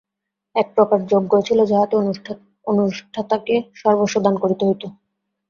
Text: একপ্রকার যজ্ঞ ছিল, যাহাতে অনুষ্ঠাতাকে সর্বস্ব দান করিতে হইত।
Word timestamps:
একপ্রকার 0.55 0.99
যজ্ঞ 1.07 1.33
ছিল, 1.47 1.59
যাহাতে 1.65 1.95
অনুষ্ঠাতাকে 2.67 3.53
সর্বস্ব 3.75 4.15
দান 4.25 4.35
করিতে 4.43 4.63
হইত। 4.67 4.83